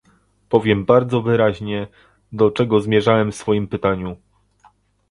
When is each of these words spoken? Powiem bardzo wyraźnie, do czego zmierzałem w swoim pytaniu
Powiem 0.49 0.85
bardzo 0.85 1.21
wyraźnie, 1.21 1.87
do 2.31 2.51
czego 2.51 2.79
zmierzałem 2.81 3.31
w 3.31 3.35
swoim 3.35 3.67
pytaniu 3.67 4.17